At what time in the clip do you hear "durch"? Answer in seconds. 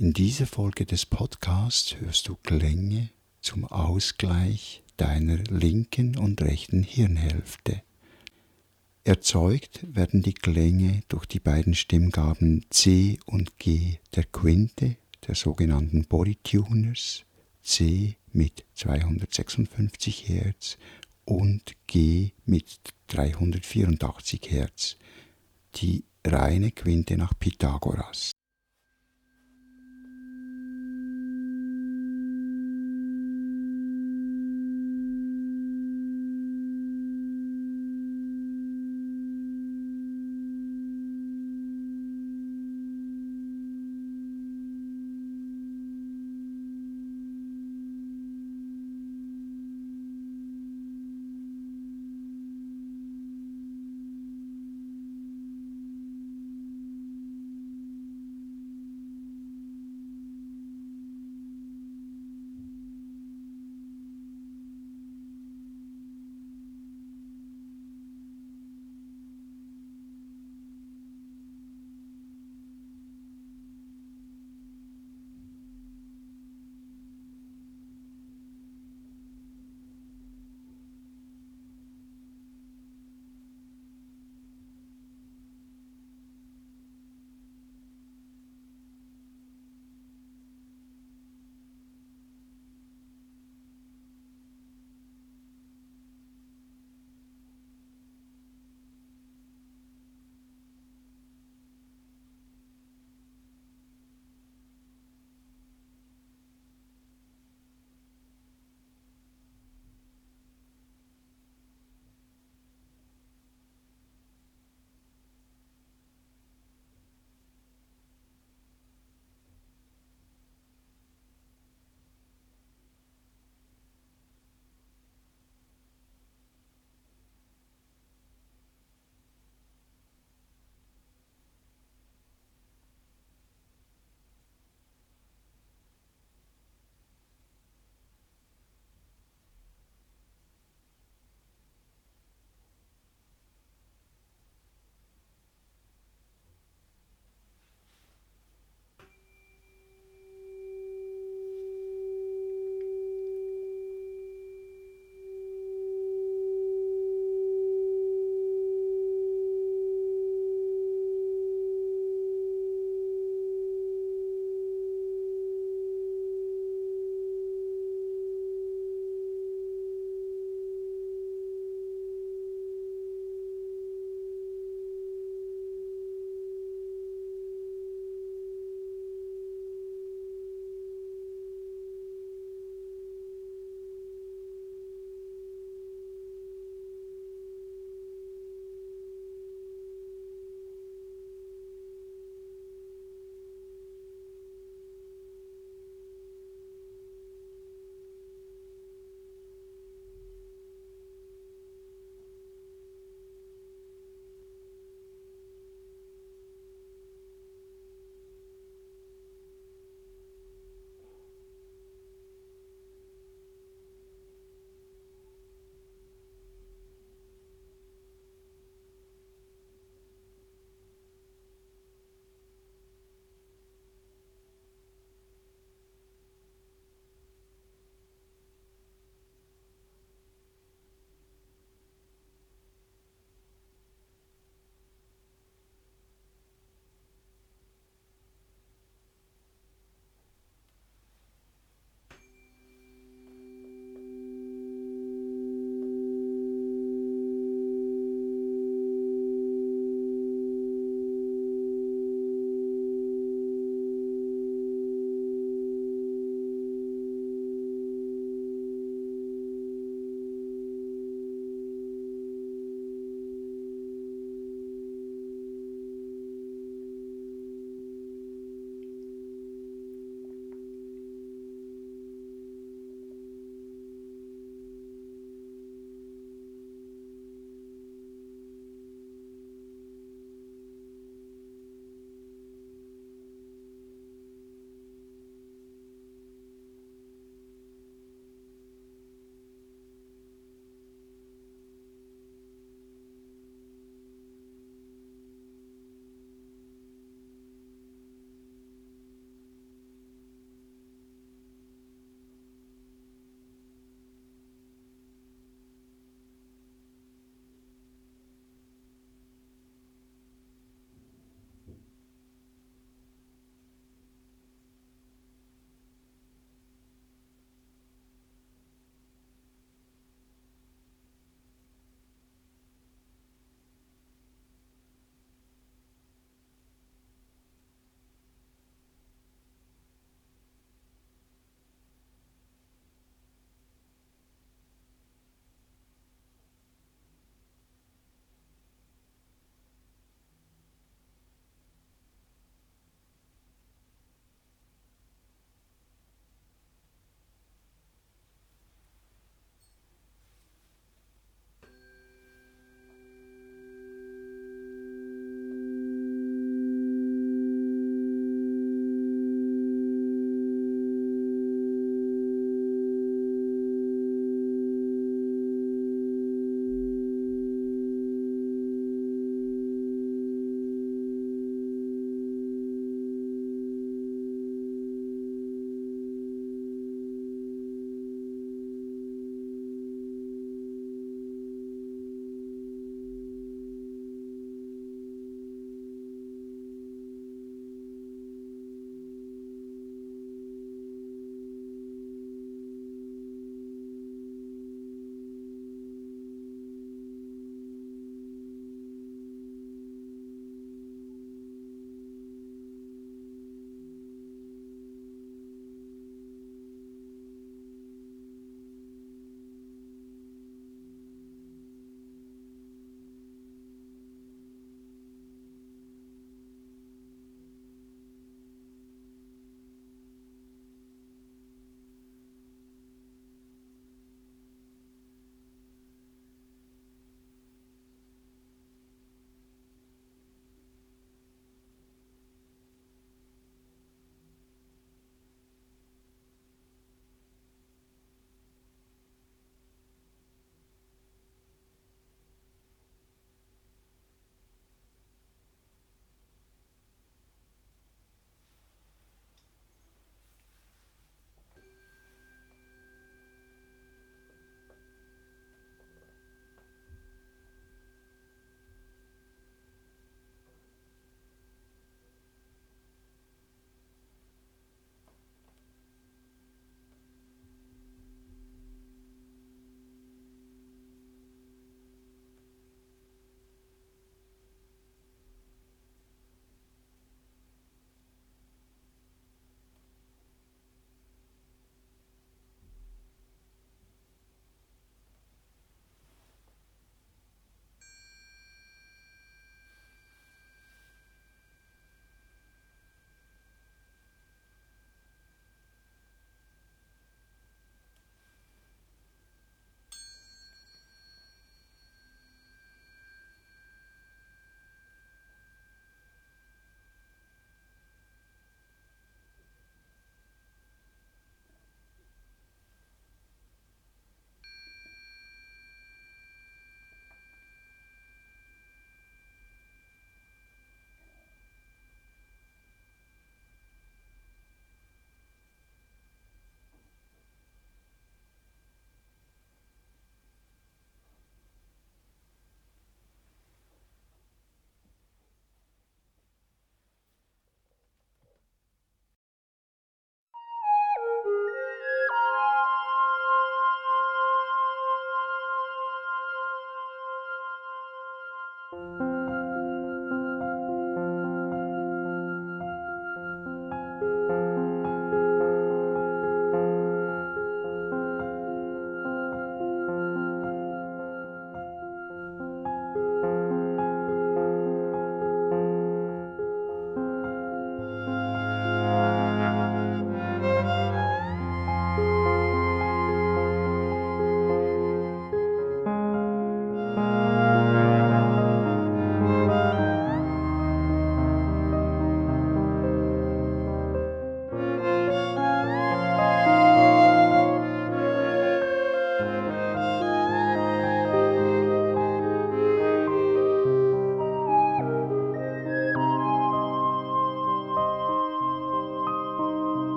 11.08-11.26